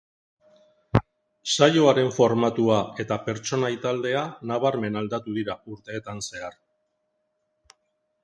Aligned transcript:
Saioaren 1.55 2.07
formatua 2.15 2.77
eta 3.03 3.17
pertsonai 3.27 3.71
taldea 3.83 4.23
nabarmen 4.53 4.99
aldatu 5.03 5.37
dira 5.39 5.57
urteetan 5.75 6.23
zehar. 6.31 6.57